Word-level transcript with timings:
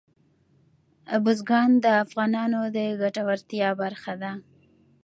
بزګان 1.23 1.71
د 1.83 1.85
افغانانو 2.03 2.61
د 2.75 2.77
ګټورتیا 3.01 3.69
برخه 3.81 4.13
ده. 4.21 4.31